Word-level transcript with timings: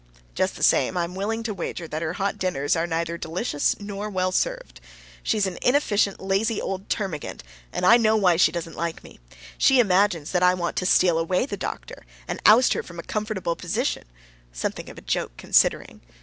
Just 0.33 0.55
the 0.55 0.63
same, 0.63 0.97
I 0.97 1.03
am 1.03 1.13
willing 1.13 1.43
to 1.43 1.53
wager 1.53 1.87
that 1.87 2.01
her 2.01 2.13
hot 2.13 2.39
dinners 2.39 2.75
are 2.75 2.87
neither 2.87 3.19
delicious 3.19 3.79
nor 3.79 4.09
well 4.09 4.31
served. 4.31 4.81
She's 5.21 5.45
an 5.45 5.59
inefficient, 5.61 6.19
lazy 6.19 6.59
old 6.59 6.89
termagant, 6.89 7.43
and 7.71 7.85
I 7.85 7.97
know 7.97 8.15
why 8.17 8.35
she 8.37 8.51
doesn't 8.51 8.73
like 8.75 9.03
me. 9.03 9.19
She 9.59 9.79
imagines 9.79 10.31
that 10.31 10.41
I 10.41 10.55
want 10.55 10.75
to 10.77 10.87
steal 10.87 11.19
away 11.19 11.45
the 11.45 11.55
doctor 11.55 12.03
and 12.27 12.41
oust 12.47 12.73
her 12.73 12.81
from 12.81 12.97
a 12.97 13.03
comfortable 13.03 13.55
position, 13.55 14.05
something 14.51 14.89
of 14.89 14.97
a 14.97 15.01
joke, 15.01 15.33
considering. 15.37 16.01